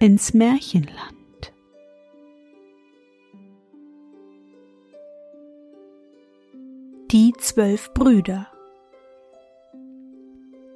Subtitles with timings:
[0.00, 1.16] ins Märchenland.
[7.10, 8.46] Die zwölf Brüder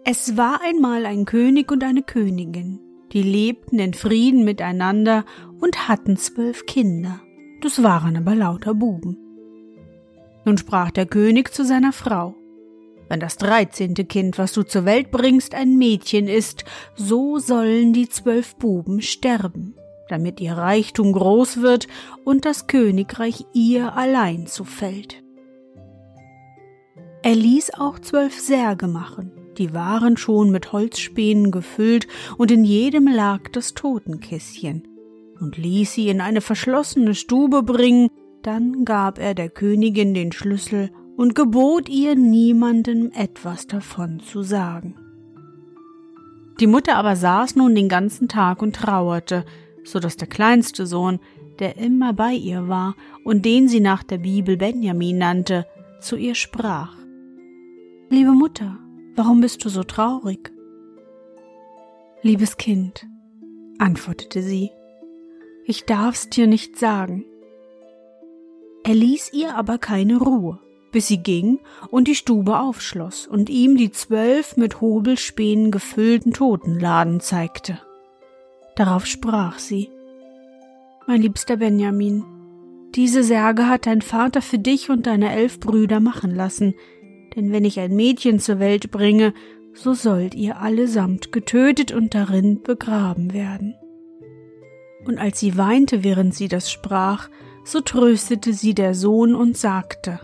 [0.05, 2.81] Es war einmal ein König und eine Königin,
[3.13, 5.25] die lebten in Frieden miteinander
[5.61, 7.21] und hatten zwölf Kinder,
[7.61, 9.19] das waren aber lauter Buben.
[10.45, 12.35] Nun sprach der König zu seiner Frau
[13.13, 16.65] wenn das dreizehnte Kind, was du zur Welt bringst, ein Mädchen ist,
[16.97, 19.75] so sollen die zwölf Buben sterben,
[20.09, 21.89] damit ihr Reichtum groß wird
[22.25, 25.23] und das Königreich ihr allein zufällt.
[27.23, 33.09] Er ließ auch zwölf Särge machen, die waren schon mit Holzspänen gefüllt, und in jedem
[33.09, 34.89] lag das Totenkästchen,
[35.39, 38.09] und ließ sie in eine verschlossene Stube bringen,
[38.43, 44.95] dann gab er der Königin den Schlüssel und gebot ihr niemandem etwas davon zu sagen.
[46.61, 49.45] Die Mutter aber saß nun den ganzen Tag und trauerte,
[49.85, 51.19] so dass der kleinste Sohn,
[51.59, 55.67] der immer bei ihr war und den sie nach der Bibel Benjamin nannte,
[56.01, 56.97] zu ihr sprach
[58.11, 58.79] Liebe Mutter,
[59.17, 60.53] warum bist du so traurig?
[62.23, 63.07] Liebes Kind,
[63.79, 64.71] antwortete sie,
[65.65, 67.25] ich darf's dir nicht sagen.
[68.85, 70.59] Er ließ ihr aber keine Ruhe
[70.93, 71.59] bis sie ging
[71.91, 77.81] und die Stube aufschloss und ihm die zwölf mit Hobelspänen gefüllten Totenladen zeigte.
[78.77, 79.91] Darauf sprach sie
[81.07, 82.25] Mein liebster Benjamin,
[82.95, 86.75] diese Särge hat dein Vater für dich und deine elf Brüder machen lassen,
[87.35, 89.33] denn wenn ich ein Mädchen zur Welt bringe,
[89.75, 93.75] so sollt ihr allesamt getötet und darin begraben werden.
[95.07, 97.31] Und als sie weinte, während sie das sprach,
[97.65, 100.21] so tröstete sie der Sohn und sagte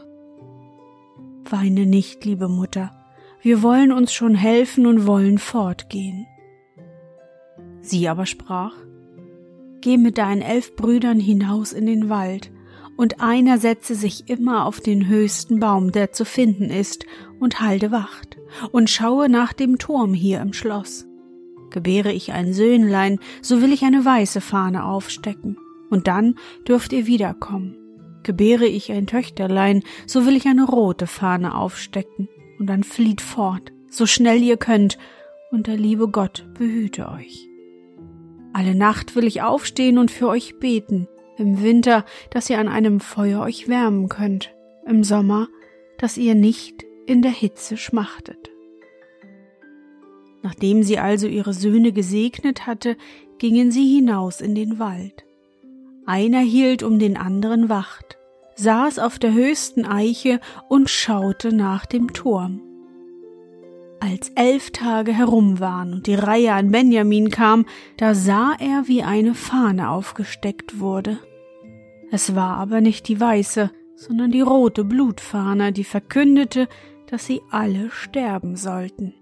[1.50, 2.92] Weine nicht, liebe Mutter,
[3.40, 6.26] wir wollen uns schon helfen und wollen fortgehen.
[7.80, 8.74] Sie aber sprach,
[9.80, 12.50] Geh mit deinen elf Brüdern hinaus in den Wald,
[12.96, 17.06] und einer setze sich immer auf den höchsten Baum, der zu finden ist,
[17.38, 18.36] und halte Wacht,
[18.72, 21.06] und schaue nach dem Turm hier im Schloss.
[21.70, 25.56] Gebäre ich ein Söhnlein, so will ich eine weiße Fahne aufstecken,
[25.90, 26.34] und dann
[26.66, 27.76] dürft ihr wiederkommen.
[28.22, 33.72] Gebäre ich ein Töchterlein, so will ich eine rote Fahne aufstecken, und dann flieht fort,
[33.88, 34.98] so schnell ihr könnt,
[35.50, 37.48] und der liebe Gott behüte euch.
[38.52, 43.00] Alle Nacht will ich aufstehen und für euch beten, im Winter, dass ihr an einem
[43.00, 44.52] Feuer euch wärmen könnt,
[44.86, 45.48] im Sommer,
[45.98, 48.50] dass ihr nicht in der Hitze schmachtet.
[50.42, 52.96] Nachdem sie also ihre Söhne gesegnet hatte,
[53.38, 55.24] gingen sie hinaus in den Wald.
[56.08, 58.16] Einer hielt um den anderen Wacht,
[58.54, 62.62] saß auf der höchsten Eiche und schaute nach dem Turm.
[64.00, 67.66] Als elf Tage herum waren und die Reihe an Benjamin kam,
[67.98, 71.18] da sah er, wie eine Fahne aufgesteckt wurde.
[72.10, 76.68] Es war aber nicht die weiße, sondern die rote Blutfahne, die verkündete,
[77.10, 79.12] dass sie alle sterben sollten.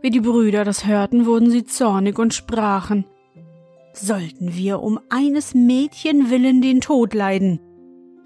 [0.00, 3.04] Wie die Brüder das hörten, wurden sie zornig und sprachen
[3.94, 7.60] Sollten wir um eines Mädchen willen den Tod leiden,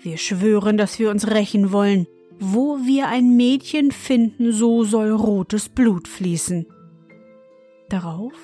[0.07, 2.07] wir schwören, dass wir uns rächen wollen.
[2.39, 6.67] Wo wir ein Mädchen finden, so soll rotes Blut fließen.
[7.89, 8.35] Darauf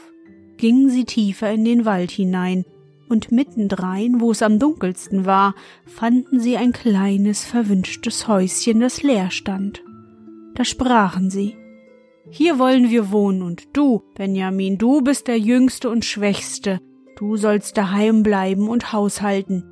[0.56, 2.64] gingen sie tiefer in den Wald hinein,
[3.08, 5.54] und mittendrein, wo es am dunkelsten war,
[5.84, 9.84] fanden sie ein kleines verwünschtes Häuschen, das leer stand.
[10.54, 11.54] Da sprachen sie
[12.30, 16.80] Hier wollen wir wohnen, und du, Benjamin, du bist der jüngste und schwächste,
[17.22, 19.62] du sollst daheim bleiben und haushalten,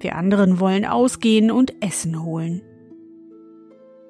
[0.00, 2.62] wir anderen wollen ausgehen und Essen holen.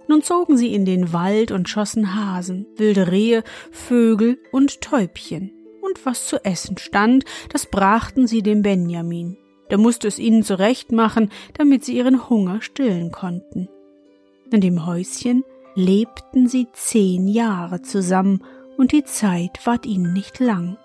[0.09, 5.53] Nun zogen sie in den Wald und schossen Hasen, wilde Rehe, Vögel und Täubchen
[5.83, 9.37] und was zu essen stand, das brachten sie dem Benjamin.
[9.71, 13.69] Der musste es ihnen zurechtmachen, damit sie ihren Hunger stillen konnten.
[14.51, 15.45] In dem Häuschen
[15.75, 18.43] lebten sie zehn Jahre zusammen,
[18.79, 20.79] und die Zeit ward ihnen nicht lang.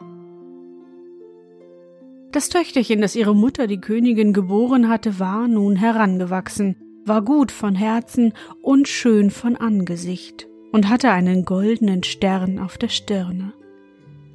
[2.31, 6.75] Das Töchterchen, das ihre Mutter die Königin geboren hatte, war nun herangewachsen,
[7.05, 12.87] war gut von Herzen und schön von Angesicht und hatte einen goldenen Stern auf der
[12.87, 13.53] Stirne.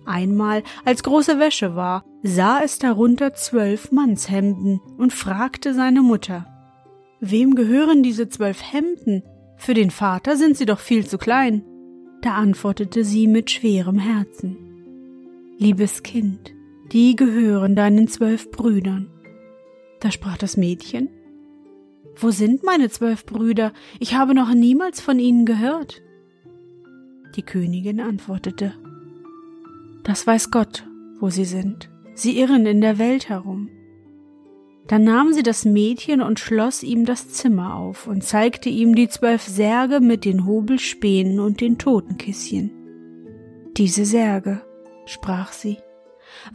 [0.05, 6.47] Einmal, als große Wäsche war, sah es darunter zwölf Mannshemden und fragte seine Mutter
[7.21, 9.23] Wem gehören diese zwölf Hemden?
[9.57, 11.65] Für den Vater sind sie doch viel zu klein.
[12.21, 14.59] Da antwortete sie mit schwerem Herzen
[15.59, 16.53] Liebes Kind,
[16.93, 19.09] die gehören deinen zwölf Brüdern.
[20.01, 21.09] Da sprach das Mädchen
[22.17, 23.73] Wo sind meine zwölf Brüder?
[23.99, 26.03] Ich habe noch niemals von ihnen gehört.
[27.35, 28.75] Die Königin antwortete
[30.05, 30.87] Das weiß Gott,
[31.21, 31.91] wo sie sind.
[32.15, 33.69] Sie irren in der Welt herum.
[34.87, 39.09] Dann nahm sie das Mädchen und schloss ihm das Zimmer auf und zeigte ihm die
[39.09, 42.71] zwölf Särge mit den Hobelspänen und den Totenkisschen.
[43.77, 44.63] Diese Särge,
[45.05, 45.79] sprach sie,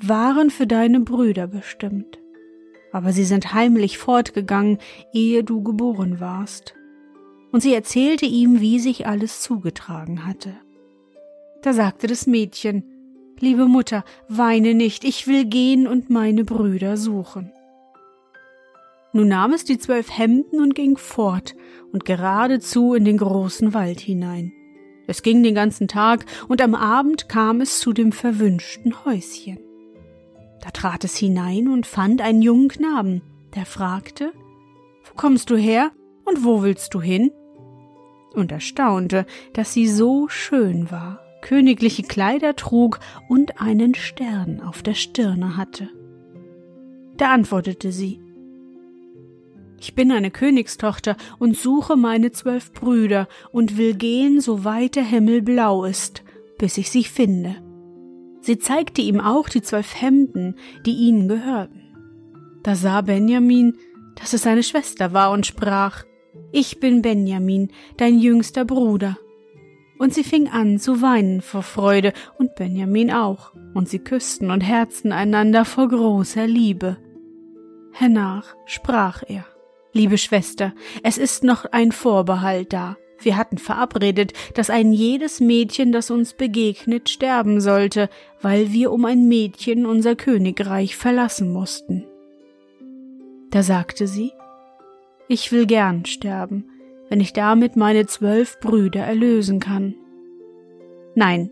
[0.02, 2.20] waren für deine Brüder bestimmt,
[2.92, 4.78] aber sie sind heimlich fortgegangen,
[5.14, 6.76] ehe du geboren warst.
[7.52, 10.56] Und sie erzählte ihm, wie sich alles zugetragen hatte.
[11.62, 12.84] Da sagte das Mädchen,
[13.42, 17.52] Liebe Mutter, weine nicht, ich will gehen und meine Brüder suchen.
[19.14, 21.56] Nun nahm es die zwölf Hemden und ging fort
[21.92, 24.54] und geradezu in den großen Wald hinein.
[25.08, 29.60] Es ging den ganzen Tag und am Abend kam es zu dem verwünschten Häuschen.
[30.62, 33.22] Da trat es hinein und fand einen jungen Knaben,
[33.56, 34.32] der fragte,
[35.04, 35.92] Wo kommst du her
[36.24, 37.32] und wo willst du hin?
[38.34, 44.94] Und erstaunte, dass sie so schön war, königliche Kleider trug und einen Stern auf der
[44.94, 45.90] Stirne hatte.
[47.18, 48.22] Da antwortete sie,
[49.80, 55.04] ich bin eine Königstochter und suche meine zwölf Brüder und will gehen, so weit der
[55.04, 56.24] Himmel blau ist,
[56.60, 57.56] bis ich sie finde.
[58.42, 60.56] Sie zeigte ihm auch die zwölf Hemden,
[60.86, 61.82] die ihnen gehörten.
[62.64, 63.78] Da sah Benjamin,
[64.16, 66.04] dass es seine Schwester war und sprach,
[66.52, 69.18] Ich bin Benjamin, dein jüngster Bruder.
[69.98, 74.62] Und sie fing an zu weinen vor Freude und Benjamin auch, und sie küssten und
[74.62, 76.98] herzten einander vor großer Liebe.
[77.94, 79.46] Hernach sprach er,
[79.94, 80.74] Liebe Schwester,
[81.04, 82.96] es ist noch ein Vorbehalt da.
[83.22, 88.10] Wir hatten verabredet, dass ein jedes Mädchen, das uns begegnet, sterben sollte,
[88.42, 92.06] weil wir um ein Mädchen unser Königreich verlassen mussten.
[93.52, 94.32] Da sagte sie,
[95.28, 96.66] ich will gern sterben,
[97.10, 99.96] wenn ich damit meine zwölf Brüder erlösen kann.
[101.16, 101.52] Nein,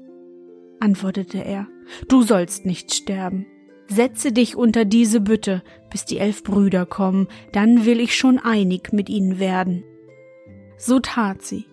[0.79, 1.67] antwortete er,
[2.07, 3.45] du sollst nicht sterben.
[3.87, 8.93] Setze dich unter diese Bütte, bis die elf Brüder kommen, dann will ich schon einig
[8.93, 9.83] mit ihnen werden.
[10.79, 11.65] So tat sie.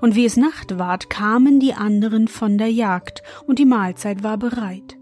[0.00, 4.38] Und wie es Nacht ward, kamen die anderen von der Jagd, und die Mahlzeit war
[4.38, 4.96] bereit.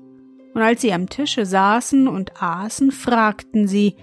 [0.54, 3.96] Und als sie am Tische saßen und aßen, fragten sie,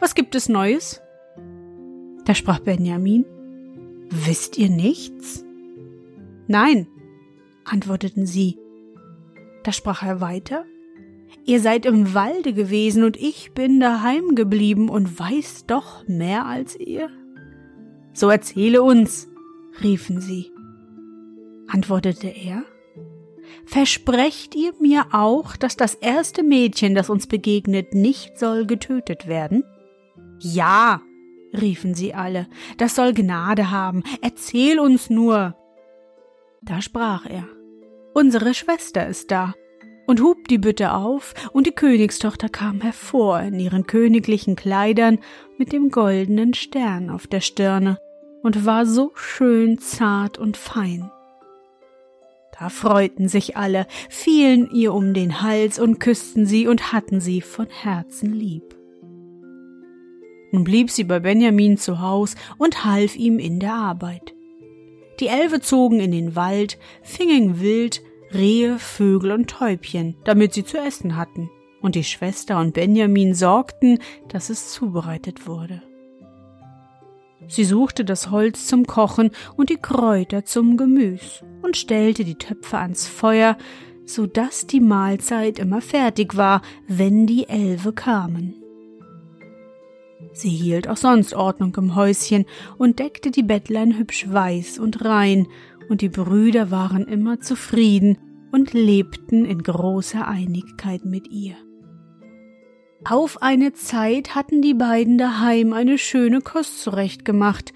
[0.00, 1.00] was gibt es Neues?
[2.24, 3.24] Da sprach Benjamin,
[4.10, 5.44] Wisst ihr nichts?
[6.46, 6.86] Nein,
[7.64, 8.58] antworteten sie.
[9.64, 10.64] Da sprach er weiter,
[11.44, 16.74] Ihr seid im Walde gewesen und ich bin daheim geblieben und weiß doch mehr als
[16.78, 17.10] ihr?
[18.18, 19.28] So erzähle uns,
[19.80, 20.50] riefen sie.
[21.68, 22.64] Antwortete er,
[23.64, 29.62] Versprecht ihr mir auch, dass das erste Mädchen, das uns begegnet, nicht soll getötet werden?
[30.40, 31.00] Ja,
[31.52, 35.54] riefen sie alle, das soll Gnade haben, erzähl uns nur.
[36.60, 37.46] Da sprach er,
[38.14, 39.54] Unsere Schwester ist da,
[40.08, 45.20] und hub die Bütte auf, und die Königstochter kam hervor in ihren königlichen Kleidern
[45.56, 48.00] mit dem goldenen Stern auf der Stirne
[48.42, 51.10] und war so schön zart und fein.
[52.58, 57.40] Da freuten sich alle, fielen ihr um den Hals und küssten sie und hatten sie
[57.40, 58.74] von Herzen lieb.
[60.50, 64.34] Nun blieb sie bei Benjamin zu Haus und half ihm in der Arbeit.
[65.20, 68.02] Die Elfe zogen in den Wald, fingen Wild,
[68.32, 74.00] Rehe, Vögel und Täubchen, damit sie zu essen hatten, und die Schwester und Benjamin sorgten,
[74.28, 75.82] dass es zubereitet wurde.
[77.48, 82.78] Sie suchte das Holz zum Kochen und die Kräuter zum Gemüs und stellte die Töpfe
[82.78, 83.56] ans Feuer,
[84.04, 88.54] so dass die Mahlzeit immer fertig war, wenn die Elfe kamen.
[90.32, 92.44] Sie hielt auch sonst Ordnung im Häuschen
[92.76, 95.46] und deckte die Bettlein hübsch weiß und rein
[95.88, 98.18] und die Brüder waren immer zufrieden,
[98.52, 101.56] und lebten in großer Einigkeit mit ihr.
[103.04, 107.72] Auf eine Zeit hatten die beiden daheim eine schöne Kost zurechtgemacht,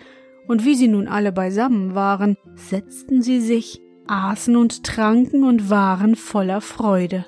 [0.49, 6.17] und wie sie nun alle beisammen waren, setzten sie sich, aßen und tranken und waren
[6.17, 7.25] voller Freude.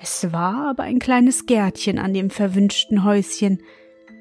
[0.00, 3.62] Es war aber ein kleines Gärtchen an dem verwünschten Häuschen,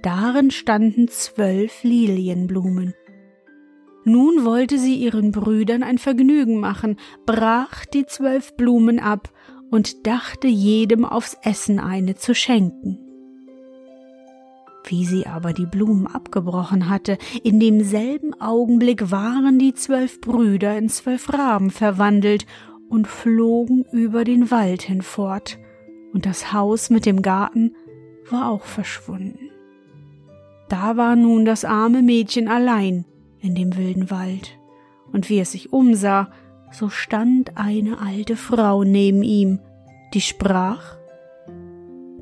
[0.02, 2.94] darin standen zwölf Lilienblumen.
[4.04, 9.32] Nun wollte sie ihren Brüdern ein Vergnügen machen, brach die zwölf Blumen ab
[9.72, 13.00] und dachte jedem aufs Essen eine zu schenken.
[14.86, 20.90] Wie sie aber die Blumen abgebrochen hatte, in demselben Augenblick waren die zwölf Brüder in
[20.90, 22.46] zwölf Raben verwandelt
[22.90, 25.60] und flogen über den Wald hinfort,
[26.12, 27.76] und das Haus mit dem Garten
[28.32, 29.52] war auch verschwunden.
[30.70, 33.06] Da war nun das arme Mädchen allein
[33.42, 34.58] in dem wilden Wald,
[35.12, 36.32] und wie es sich umsah,
[36.72, 39.60] so stand eine alte Frau neben ihm,
[40.14, 40.98] die sprach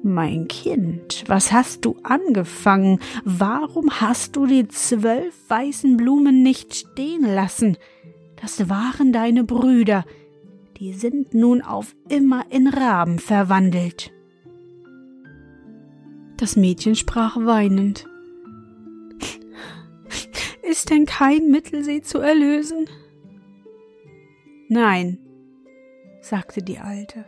[0.03, 2.99] Mein Kind, was hast du angefangen?
[3.23, 7.77] Warum hast du die zwölf weißen Blumen nicht stehen lassen?
[8.41, 10.05] Das waren deine Brüder,
[10.77, 14.11] die sind nun auf immer in Raben verwandelt.
[16.37, 18.07] Das Mädchen sprach weinend
[20.69, 22.87] ist denn kein Mittel, sie zu erlösen?
[24.69, 25.19] Nein,
[26.21, 27.25] sagte die Alte.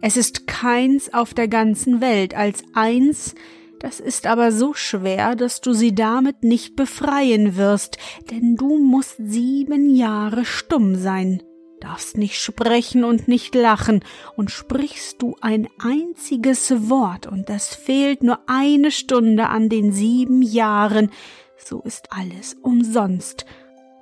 [0.00, 3.34] Es ist keins auf der ganzen Welt als eins,
[3.78, 7.98] das ist aber so schwer, dass du sie damit nicht befreien wirst,
[8.30, 11.42] denn du musst sieben Jahre stumm sein,
[11.80, 14.00] darfst nicht sprechen und nicht lachen,
[14.36, 20.42] und sprichst du ein einziges Wort, und das fehlt nur eine Stunde an den sieben
[20.42, 21.10] Jahren,
[21.56, 23.44] so ist alles umsonst,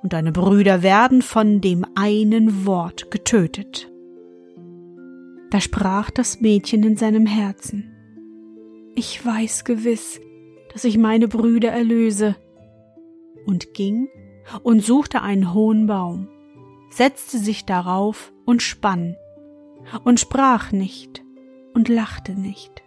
[0.03, 3.89] und deine Brüder werden von dem einen Wort getötet.
[5.49, 7.89] Da sprach das Mädchen in seinem Herzen,
[8.95, 10.19] ich weiß gewiss,
[10.71, 12.35] dass ich meine Brüder erlöse,
[13.45, 14.07] und ging
[14.61, 16.29] und suchte einen hohen Baum,
[16.89, 19.15] setzte sich darauf und spann,
[20.03, 21.23] und sprach nicht
[21.73, 22.83] und lachte nicht.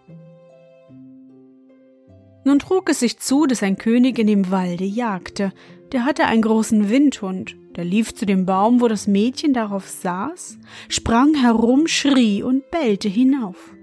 [2.45, 5.53] Nun trug es sich zu, dass ein König in dem Walde jagte.
[5.97, 7.57] Der hatte einen großen Windhund.
[7.75, 10.59] Der lief zu dem Baum, wo das Mädchen darauf saß,
[10.91, 13.75] sprang herum, schrie und bellte hinauf.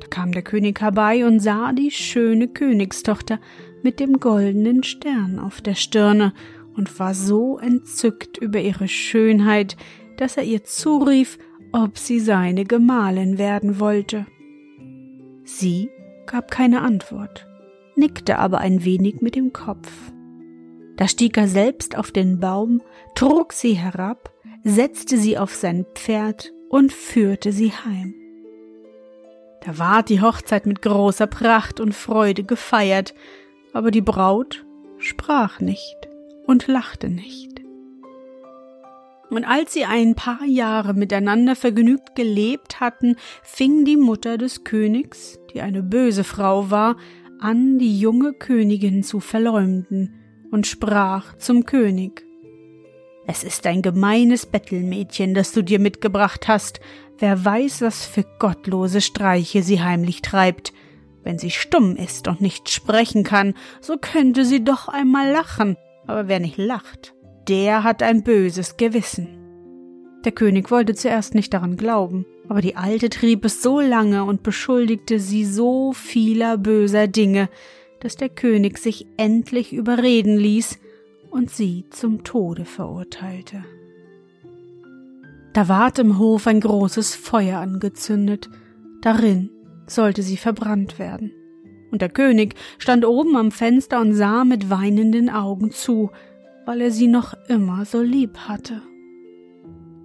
[0.00, 3.38] Da kam der König herbei und sah die schöne Königstochter
[3.84, 6.32] mit dem goldenen Stern auf der Stirne
[6.74, 9.76] und war so entzückt über ihre Schönheit,
[10.16, 11.38] dass er ihr zurief,
[11.70, 14.26] ob sie seine Gemahlin werden wollte.
[15.44, 15.88] Sie
[16.26, 17.46] gab keine Antwort,
[17.94, 19.92] nickte aber ein wenig mit dem Kopf.
[20.96, 22.82] Da stieg er selbst auf den Baum,
[23.14, 24.30] trug sie herab,
[24.64, 28.14] setzte sie auf sein Pferd und führte sie heim.
[29.64, 33.14] Da ward die Hochzeit mit großer Pracht und Freude gefeiert,
[33.72, 34.64] aber die Braut
[34.98, 35.96] sprach nicht
[36.46, 37.60] und lachte nicht.
[39.28, 45.40] Und als sie ein paar Jahre miteinander vergnügt gelebt hatten, fing die Mutter des Königs,
[45.52, 46.96] die eine böse Frau war,
[47.40, 50.15] an, die junge Königin zu verleumden
[50.50, 52.24] und sprach zum König.
[53.26, 56.80] Es ist ein gemeines Bettelmädchen, das du dir mitgebracht hast.
[57.18, 60.72] Wer weiß, was für gottlose Streiche sie heimlich treibt.
[61.24, 65.76] Wenn sie stumm ist und nicht sprechen kann, so könnte sie doch einmal lachen,
[66.06, 67.14] aber wer nicht lacht,
[67.48, 69.28] der hat ein böses Gewissen.
[70.24, 74.44] Der König wollte zuerst nicht daran glauben, aber die Alte trieb es so lange und
[74.44, 77.48] beschuldigte sie so vieler böser Dinge,
[78.06, 80.78] dass der König sich endlich überreden ließ
[81.28, 83.64] und sie zum Tode verurteilte.
[85.52, 88.48] Da ward im Hof ein großes Feuer angezündet,
[89.02, 89.50] darin
[89.88, 91.32] sollte sie verbrannt werden.
[91.90, 96.12] Und der König stand oben am Fenster und sah mit weinenden Augen zu,
[96.64, 98.82] weil er sie noch immer so lieb hatte.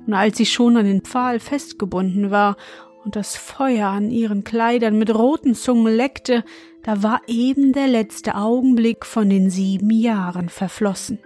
[0.08, 2.58] Und als sie schon an den Pfahl festgebunden war
[3.04, 6.44] und das Feuer an ihren Kleidern mit roten Zungen leckte,
[6.84, 11.20] da war eben der letzte Augenblick von den sieben Jahren verflossen.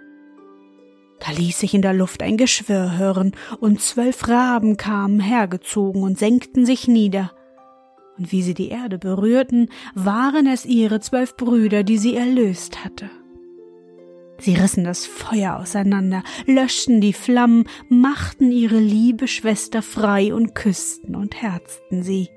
[1.19, 6.19] Da ließ sich in der Luft ein Geschwirr hören, und zwölf Raben kamen hergezogen und
[6.19, 7.31] senkten sich nieder.
[8.17, 13.09] Und wie sie die Erde berührten, waren es ihre zwölf Brüder, die sie erlöst hatte.
[14.37, 21.15] Sie rissen das Feuer auseinander, löschten die Flammen, machten ihre liebe Schwester frei und küssten
[21.15, 22.29] und herzten sie.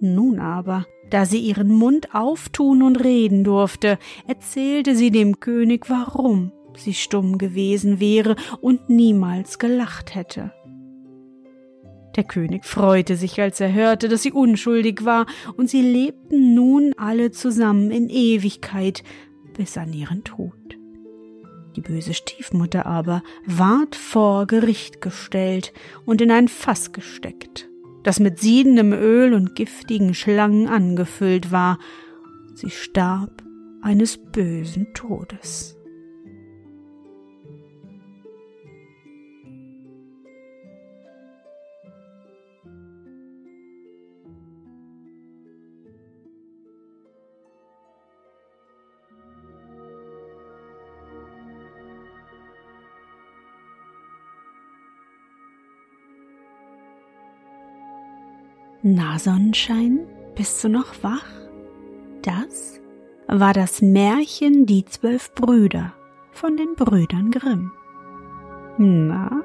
[0.00, 6.52] Nun aber, da sie ihren Mund auftun und reden durfte, erzählte sie dem König, warum
[6.74, 10.52] sie stumm gewesen wäre und niemals gelacht hätte,
[12.16, 15.26] Der König freute sich, als er hörte, dass sie unschuldig war,
[15.56, 19.02] und sie lebten nun alle zusammen in Ewigkeit
[19.54, 20.52] bis an ihren Tod.
[21.76, 25.72] Die böse Stiefmutter aber ward vor Gericht gestellt
[26.04, 27.68] und in ein Fass gesteckt,
[28.02, 31.78] das mit siedendem Öl und giftigen Schlangen angefüllt war.
[32.54, 33.42] Sie starb
[33.82, 35.76] eines bösen Todes.
[58.84, 60.00] Na Sonnenschein,
[60.34, 61.24] bist du noch wach?
[62.22, 62.80] Das
[63.28, 65.92] war das Märchen Die zwölf Brüder
[66.32, 67.70] von den Brüdern Grimm.
[68.78, 69.40] Na,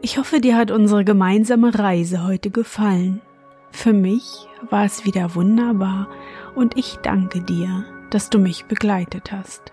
[0.00, 3.20] Ich hoffe, dir hat unsere gemeinsame Reise heute gefallen.
[3.70, 6.08] Für mich war es wieder wunderbar
[6.54, 9.72] und ich danke dir, dass du mich begleitet hast.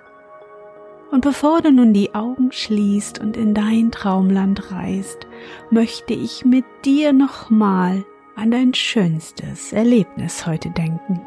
[1.12, 5.27] Und bevor du nun die Augen schließt und in dein Traumland reist,
[5.69, 8.03] möchte ich mit dir nochmal
[8.36, 11.21] an dein schönstes Erlebnis heute denken.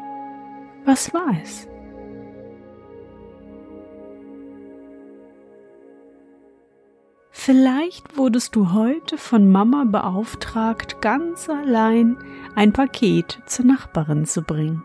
[0.85, 1.67] Was war es?
[7.31, 12.17] Vielleicht wurdest du heute von Mama beauftragt, ganz allein
[12.53, 14.83] ein Paket zur Nachbarin zu bringen.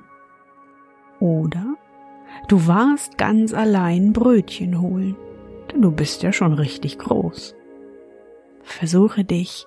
[1.21, 1.75] Oder
[2.49, 5.17] du warst ganz allein Brötchen holen,
[5.71, 7.55] denn du bist ja schon richtig groß.
[8.63, 9.67] Versuche dich